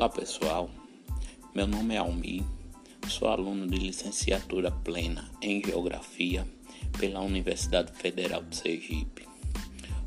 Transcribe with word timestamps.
Olá 0.00 0.08
pessoal, 0.08 0.70
meu 1.54 1.66
nome 1.66 1.94
é 1.94 1.98
Almi, 1.98 2.42
sou 3.06 3.28
aluno 3.28 3.66
de 3.66 3.76
licenciatura 3.76 4.70
plena 4.70 5.30
em 5.42 5.62
Geografia 5.62 6.48
pela 6.98 7.20
Universidade 7.20 7.92
Federal 7.92 8.42
de 8.42 8.56
Sergipe. 8.56 9.28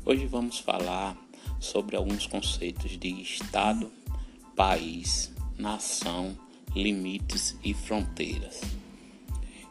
Hoje 0.04 0.26
vamos 0.26 0.58
falar 0.58 1.16
sobre 1.60 1.94
alguns 1.94 2.26
conceitos 2.26 2.98
de 2.98 3.22
Estado, 3.22 3.88
país, 4.56 5.32
nação, 5.56 6.36
limites 6.74 7.56
e 7.62 7.72
fronteiras. 7.72 8.62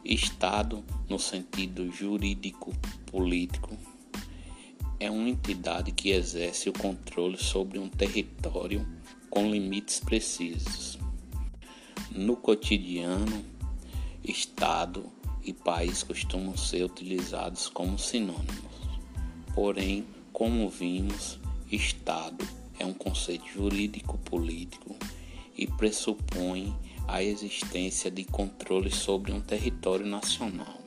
Estado, 0.02 0.82
no 1.06 1.18
sentido 1.18 1.92
jurídico-político, 1.92 3.76
é 4.98 5.10
uma 5.10 5.28
entidade 5.28 5.92
que 5.92 6.12
exerce 6.12 6.70
o 6.70 6.72
controle 6.72 7.36
sobre 7.36 7.78
um 7.78 7.90
território 7.90 8.86
com 9.34 9.50
limites 9.50 9.98
precisos. 9.98 10.96
No 12.12 12.36
cotidiano, 12.36 13.44
Estado 14.22 15.04
e 15.42 15.52
país 15.52 16.04
costumam 16.04 16.56
ser 16.56 16.84
utilizados 16.84 17.68
como 17.68 17.98
sinônimos. 17.98 18.54
Porém, 19.52 20.06
como 20.32 20.70
vimos, 20.70 21.40
Estado 21.68 22.46
é 22.78 22.86
um 22.86 22.94
conceito 22.94 23.44
jurídico-político 23.48 24.94
e 25.58 25.66
pressupõe 25.66 26.72
a 27.08 27.20
existência 27.20 28.12
de 28.12 28.22
controle 28.24 28.92
sobre 28.92 29.32
um 29.32 29.40
território 29.40 30.06
nacional 30.06 30.78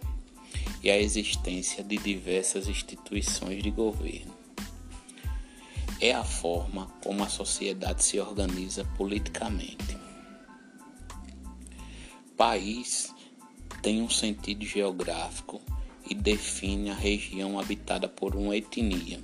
e 0.82 0.90
a 0.90 0.98
existência 0.98 1.84
de 1.84 1.98
diversas 1.98 2.70
instituições 2.70 3.62
de 3.62 3.72
governo 3.72 4.37
é 6.00 6.14
a 6.14 6.24
forma 6.24 6.86
como 7.04 7.24
a 7.24 7.30
sociedade 7.30 8.04
se 8.04 8.20
organiza 8.20 8.86
politicamente. 8.98 9.98
País 12.36 13.12
tem 13.82 14.00
um 14.02 14.10
sentido 14.10 14.64
geográfico 14.64 15.60
e 16.10 16.14
define 16.14 16.92
a 16.92 16.96
região 16.96 17.60
habitada 17.60 18.08
por 18.08 18.34
uma 18.36 18.56
etnia, 18.56 19.20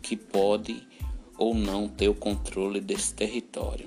que 0.00 0.16
pode 0.16 0.82
ou 1.36 1.54
não 1.54 1.86
ter 1.88 2.08
o 2.08 2.14
controle 2.14 2.80
desse 2.80 3.12
território. 3.14 3.86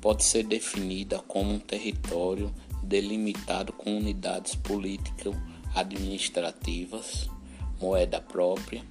Pode 0.00 0.24
ser 0.24 0.44
definida 0.44 1.18
como 1.18 1.54
um 1.54 1.58
território 1.58 2.54
delimitado 2.82 3.72
com 3.72 3.96
unidades 3.96 4.54
político-administrativas, 4.54 7.28
moeda 7.80 8.20
própria, 8.20 8.84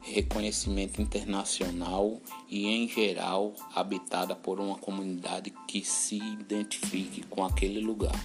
reconhecimento 0.00 1.00
internacional 1.00 2.20
e, 2.48 2.66
em 2.66 2.88
geral, 2.88 3.54
habitada 3.74 4.34
por 4.34 4.58
uma 4.58 4.76
comunidade 4.76 5.52
que 5.68 5.84
se 5.84 6.16
identifique 6.16 7.22
com 7.22 7.44
aquele 7.44 7.80
lugar. 7.80 8.18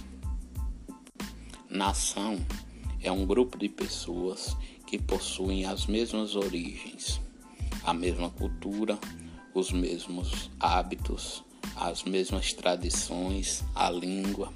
Nação 1.68 2.38
é 3.02 3.12
um 3.12 3.26
grupo 3.26 3.58
de 3.58 3.68
pessoas 3.68 4.56
que 4.86 4.98
possuem 4.98 5.66
as 5.66 5.86
mesmas 5.86 6.34
origens, 6.34 7.20
a 7.84 7.92
mesma 7.92 8.30
cultura, 8.30 8.98
os 9.52 9.70
mesmos 9.70 10.50
hábitos, 10.58 11.44
as 11.76 12.04
mesmas 12.04 12.52
tradições, 12.52 13.64
a 13.74 13.90
língua. 13.90 14.52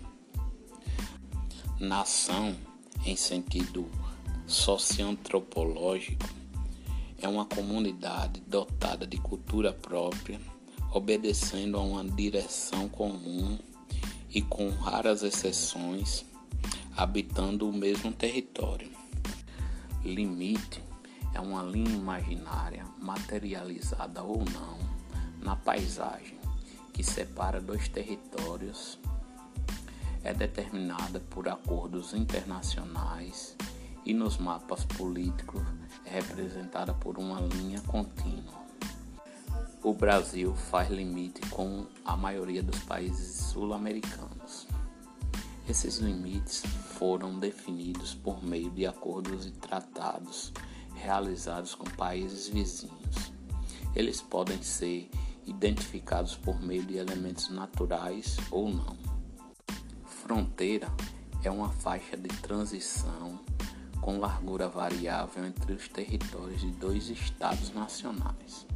Nação, 1.78 2.54
em 3.04 3.16
sentido 3.16 3.88
socioantropológico, 4.46 6.39
é 7.20 7.28
uma 7.28 7.44
comunidade 7.44 8.40
dotada 8.46 9.06
de 9.06 9.18
cultura 9.18 9.72
própria, 9.72 10.40
obedecendo 10.92 11.76
a 11.76 11.82
uma 11.82 12.04
direção 12.04 12.88
comum 12.88 13.58
e, 14.30 14.40
com 14.40 14.70
raras 14.70 15.22
exceções, 15.22 16.24
habitando 16.96 17.68
o 17.68 17.72
mesmo 17.72 18.10
território. 18.12 18.90
Limite 20.02 20.82
é 21.34 21.40
uma 21.40 21.62
linha 21.62 21.94
imaginária, 21.94 22.86
materializada 22.98 24.22
ou 24.22 24.42
não, 24.44 24.78
na 25.40 25.54
paisagem 25.54 26.38
que 26.92 27.04
separa 27.04 27.60
dois 27.60 27.88
territórios. 27.88 28.98
É 30.22 30.34
determinada 30.34 31.20
por 31.30 31.48
acordos 31.48 32.12
internacionais 32.12 33.56
e 34.04 34.14
nos 34.14 34.38
mapas 34.38 34.84
políticos 34.84 35.62
é 36.04 36.20
representada 36.20 36.94
por 36.94 37.18
uma 37.18 37.40
linha 37.40 37.80
contínua. 37.82 38.60
O 39.82 39.94
Brasil 39.94 40.54
faz 40.54 40.90
limite 40.90 41.40
com 41.48 41.86
a 42.04 42.16
maioria 42.16 42.62
dos 42.62 42.78
países 42.80 43.46
sul-americanos. 43.46 44.66
Esses 45.68 45.98
limites 45.98 46.62
foram 46.98 47.38
definidos 47.38 48.14
por 48.14 48.42
meio 48.42 48.70
de 48.70 48.86
acordos 48.86 49.46
e 49.46 49.50
tratados 49.52 50.52
realizados 50.94 51.74
com 51.74 51.84
países 51.84 52.48
vizinhos. 52.48 53.32
Eles 53.94 54.20
podem 54.20 54.62
ser 54.62 55.10
identificados 55.46 56.36
por 56.36 56.60
meio 56.60 56.84
de 56.84 56.96
elementos 56.96 57.48
naturais 57.50 58.36
ou 58.50 58.68
não. 58.68 58.96
Fronteira 60.04 60.92
é 61.42 61.50
uma 61.50 61.70
faixa 61.70 62.16
de 62.16 62.28
transição 62.40 63.40
com 64.00 64.18
largura 64.18 64.68
variável 64.68 65.44
entre 65.44 65.72
os 65.72 65.88
territórios 65.88 66.60
de 66.60 66.70
dois 66.72 67.08
estados 67.08 67.72
nacionais, 67.72 68.66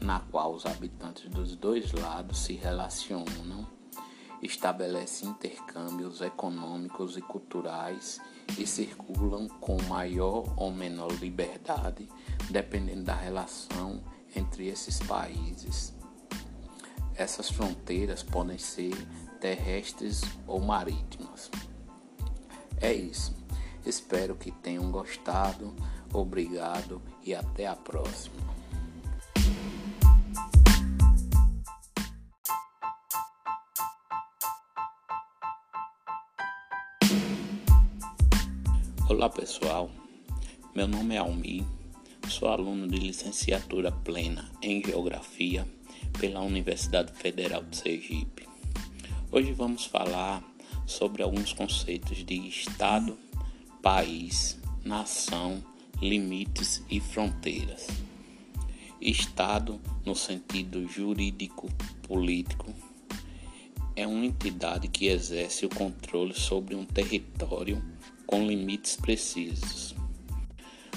na 0.00 0.20
qual 0.20 0.54
os 0.54 0.64
habitantes 0.66 1.28
dos 1.28 1.56
dois 1.56 1.92
lados 1.92 2.38
se 2.38 2.54
relacionam, 2.54 3.66
estabelecem 4.42 5.30
intercâmbios 5.30 6.20
econômicos 6.20 7.16
e 7.16 7.22
culturais 7.22 8.20
e 8.58 8.66
circulam 8.66 9.48
com 9.60 9.80
maior 9.84 10.44
ou 10.56 10.70
menor 10.70 11.12
liberdade, 11.12 12.08
dependendo 12.50 13.04
da 13.04 13.14
relação 13.14 14.02
entre 14.36 14.66
esses 14.68 14.98
países. 15.00 15.94
Essas 17.16 17.48
fronteiras 17.48 18.22
podem 18.22 18.58
ser 18.58 18.94
terrestres 19.40 20.22
ou 20.46 20.60
marítimas. 20.60 21.50
É 22.80 22.92
isso. 22.92 23.43
Espero 23.86 24.34
que 24.34 24.50
tenham 24.50 24.90
gostado. 24.90 25.74
Obrigado 26.12 27.02
e 27.22 27.34
até 27.34 27.66
a 27.66 27.76
próxima. 27.76 28.42
Olá 39.06 39.28
pessoal, 39.28 39.90
meu 40.74 40.88
nome 40.88 41.14
é 41.14 41.18
Almi, 41.18 41.66
sou 42.28 42.48
aluno 42.48 42.88
de 42.88 42.98
licenciatura 42.98 43.92
plena 43.92 44.50
em 44.62 44.82
Geografia 44.82 45.66
pela 46.18 46.40
Universidade 46.40 47.12
Federal 47.12 47.62
de 47.64 47.76
Sergipe. 47.76 48.48
Hoje 49.30 49.52
vamos 49.52 49.84
falar 49.84 50.42
sobre 50.86 51.22
alguns 51.22 51.52
conceitos 51.52 52.24
de 52.24 52.48
Estado 52.48 53.16
país, 53.84 54.58
nação, 54.82 55.62
limites 56.00 56.82
e 56.90 57.00
fronteiras. 57.00 57.86
Estado, 58.98 59.78
no 60.06 60.16
sentido 60.16 60.88
jurídico-político, 60.88 62.72
é 63.94 64.06
uma 64.06 64.24
entidade 64.24 64.88
que 64.88 65.08
exerce 65.08 65.66
o 65.66 65.68
controle 65.68 66.32
sobre 66.32 66.74
um 66.74 66.86
território 66.86 67.84
com 68.26 68.46
limites 68.46 68.96
precisos. 68.96 69.94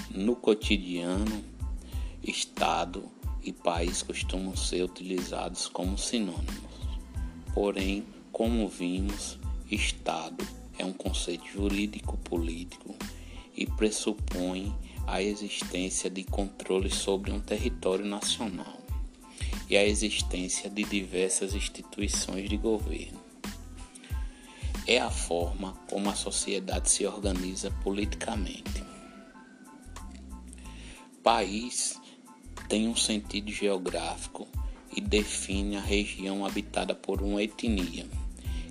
No 0.10 0.34
cotidiano, 0.34 1.44
Estado 2.24 3.04
e 3.44 3.52
país 3.52 4.02
costumam 4.02 4.56
ser 4.56 4.84
utilizados 4.84 5.68
como 5.68 5.98
sinônimos. 5.98 6.72
Porém, 7.54 8.06
como 8.32 8.70
vimos, 8.70 9.38
Estado 9.70 10.48
é 10.78 10.86
um 10.86 10.94
conceito 10.94 11.48
jurídico-político 11.48 12.96
e 13.56 13.66
pressupõe 13.66 14.74
a 15.06 15.22
existência 15.22 16.10
de 16.10 16.24
controle 16.24 16.90
sobre 16.90 17.32
um 17.32 17.40
território 17.40 18.06
nacional 18.06 18.78
e 19.70 19.76
a 19.76 19.86
existência 19.86 20.70
de 20.70 20.84
diversas 20.84 21.54
instituições 21.54 22.50
de 22.50 22.58
governo. 22.58 23.20
É 24.86 25.00
a 25.00 25.10
forma 25.10 25.74
como 25.90 26.10
a 26.10 26.16
sociedade 26.16 26.90
se 26.90 27.06
organiza 27.06 27.72
politicamente. 27.84 28.86
País 31.22 32.00
tem 32.70 32.88
um 32.88 32.96
sentido 32.96 33.52
geográfico 33.52 34.48
e 34.96 35.02
define 35.02 35.76
a 35.76 35.82
região 35.82 36.46
habitada 36.46 36.96
por 36.96 37.22
uma 37.22 37.44
etnia, 37.44 38.08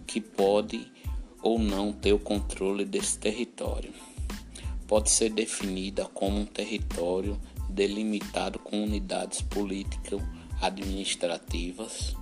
que 0.06 0.20
pode 0.20 0.90
ou 1.46 1.58
não 1.60 1.92
ter 1.92 2.12
o 2.12 2.18
controle 2.18 2.84
desse 2.84 3.20
território. 3.20 3.94
Pode 4.88 5.10
ser 5.10 5.30
definida 5.30 6.06
como 6.06 6.40
um 6.40 6.44
território 6.44 7.40
delimitado 7.70 8.58
com 8.58 8.82
unidades 8.82 9.42
político-administrativas, 9.42 12.16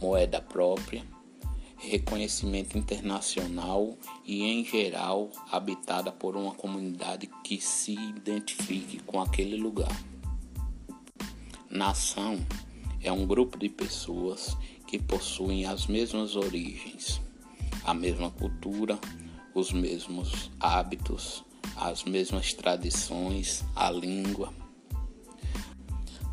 moeda 0.00 0.40
própria, 0.40 1.04
reconhecimento 1.76 2.78
internacional 2.78 3.98
e, 4.24 4.44
em 4.44 4.64
geral, 4.64 5.30
habitada 5.52 6.10
por 6.10 6.34
uma 6.34 6.54
comunidade 6.54 7.28
que 7.44 7.60
se 7.60 7.92
identifique 7.92 8.98
com 9.00 9.20
aquele 9.20 9.58
lugar. 9.58 9.94
Nação 11.68 12.40
é 13.02 13.12
um 13.12 13.26
grupo 13.26 13.58
de 13.58 13.68
pessoas 13.68 14.56
que 14.86 14.98
possuem 14.98 15.66
as 15.66 15.86
mesmas 15.86 16.34
origens, 16.34 17.20
a 17.84 17.94
mesma 17.94 18.30
cultura, 18.30 18.98
os 19.54 19.72
mesmos 19.72 20.50
hábitos, 20.60 21.44
as 21.76 22.04
mesmas 22.04 22.52
tradições, 22.52 23.64
a 23.74 23.90
língua. 23.90 24.52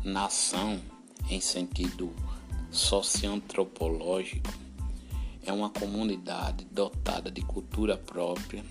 Nação, 0.04 0.80
em 1.28 1.40
sentido 1.40 2.14
socioantropológico, 2.70 4.52
é 5.44 5.52
uma 5.52 5.70
comunidade 5.70 6.66
dotada 6.70 7.30
de 7.30 7.42
cultura 7.42 7.96
própria, 7.96 8.64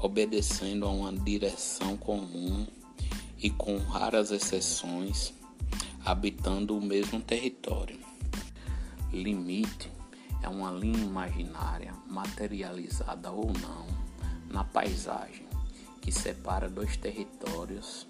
obedecendo 0.00 0.86
a 0.86 0.90
uma 0.90 1.12
direção 1.12 1.96
comum 1.96 2.66
e, 3.38 3.50
com 3.50 3.76
raras 3.78 4.30
exceções, 4.30 5.32
habitando 6.04 6.76
o 6.76 6.80
mesmo 6.80 7.20
território. 7.20 7.98
Limite 9.12 9.90
é 10.42 10.48
uma 10.48 10.70
linha 10.72 10.98
imaginária, 10.98 11.94
materializada 12.06 13.30
ou 13.30 13.52
não, 13.52 13.86
na 14.50 14.64
paisagem 14.64 15.46
que 16.00 16.10
separa 16.10 16.68
dois 16.68 16.96
territórios. 16.96 18.06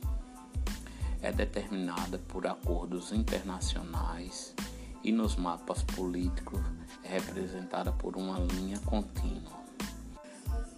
É 1.21 1.31
determinada 1.31 2.19
por 2.19 2.47
acordos 2.47 3.13
internacionais 3.13 4.55
e 5.05 5.13
nos 5.13 5.37
mapas 5.37 5.83
políticos 5.83 6.61
é 7.05 7.19
representada 7.19 7.93
por 7.93 8.17
uma 8.17 8.39
linha 8.39 8.79
contínua. 8.81 9.63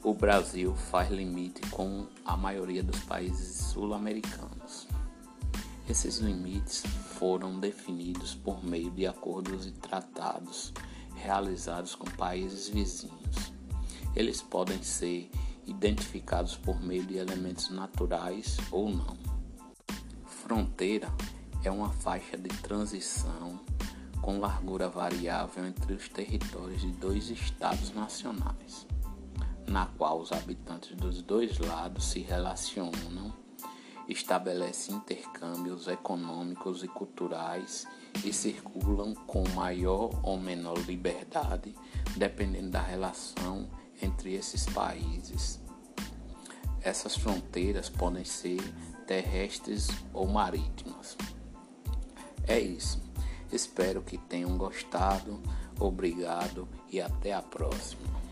O 0.03 0.13
Brasil 0.13 0.75
faz 0.75 1.11
limite 1.11 1.63
com 1.71 2.07
a 2.27 2.37
maioria 2.37 2.83
dos 2.83 3.01
países 3.05 3.57
sul-americanos. 3.69 4.87
Esses 5.89 6.19
limites 6.19 6.83
foram 7.19 7.59
definidos 7.59 8.35
por 8.35 8.63
meio 8.63 8.91
de 8.91 9.07
acordos 9.07 9.67
e 9.67 9.71
tratados 9.73 10.73
realizados 11.15 11.95
com 11.95 12.07
países 12.13 12.69
vizinhos. 12.69 13.53
Eles 14.15 14.41
podem 14.43 14.83
ser 14.83 15.31
identificados 15.67 16.57
por 16.57 16.81
meio 16.81 17.05
de 17.05 17.17
elementos 17.17 17.71
naturais 17.71 18.57
ou 18.71 18.91
não. 18.91 19.17
Fronteira 20.25 21.09
é 21.65 21.71
uma 21.71 21.91
faixa 21.91 22.37
de 22.37 22.49
transição 22.61 23.59
com 24.21 24.39
largura 24.39 24.89
variável 24.89 25.67
entre 25.67 25.95
os 25.95 26.09
territórios 26.09 26.81
de 26.81 26.93
dois 26.93 27.29
estados 27.31 27.93
nacionais, 27.93 28.87
na 29.67 29.87
qual 29.87 30.21
os 30.21 30.33
habitantes 30.33 30.95
dos 30.97 31.23
dois 31.23 31.59
lados 31.59 32.05
se 32.07 32.21
relacionam 32.21 33.44
estabelece 34.09 34.93
intercâmbios 34.93 35.89
econômicos 35.89 36.83
e 36.83 36.89
culturais 36.89 37.87
e 38.25 38.33
circulam 38.33 39.15
com 39.15 39.49
maior 39.51 40.11
ou 40.23 40.39
menor 40.39 40.79
liberdade, 40.87 41.75
dependendo 42.17 42.71
da 42.71 42.83
relação 42.83 43.69
entre 44.01 44.35
esses 44.35 44.67
países. 44.67 45.61
Essas 46.81 47.17
fronteiras 47.17 47.89
podem 47.89 48.25
ser 48.25 48.61
terrestres 49.07 49.89
ou 50.13 50.27
marítimas. 50.27 51.17
É 52.47 52.59
isso. 52.59 53.03
Espero 53.51 54.03
que 54.03 54.19
tenham 54.19 54.57
gostado. 54.59 55.41
Obrigado 55.81 56.69
e 56.91 57.01
até 57.01 57.33
a 57.33 57.43
próxima. 57.43 58.24